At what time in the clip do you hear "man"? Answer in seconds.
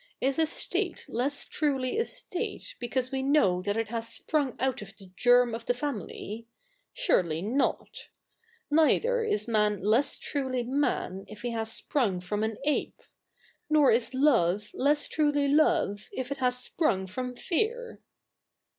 9.47-9.83, 10.63-11.25